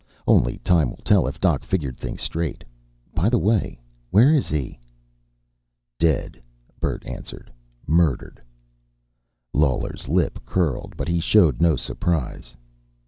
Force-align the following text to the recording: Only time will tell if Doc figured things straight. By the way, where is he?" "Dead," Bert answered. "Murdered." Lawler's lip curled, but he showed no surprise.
Only 0.25 0.57
time 0.57 0.89
will 0.89 1.03
tell 1.05 1.27
if 1.27 1.39
Doc 1.39 1.63
figured 1.63 1.95
things 1.95 2.23
straight. 2.23 2.63
By 3.13 3.29
the 3.29 3.37
way, 3.37 3.79
where 4.09 4.33
is 4.33 4.47
he?" 4.49 4.79
"Dead," 5.99 6.41
Bert 6.79 7.05
answered. 7.05 7.51
"Murdered." 7.85 8.41
Lawler's 9.53 10.09
lip 10.09 10.39
curled, 10.43 10.95
but 10.97 11.07
he 11.07 11.19
showed 11.19 11.61
no 11.61 11.75
surprise. 11.75 12.55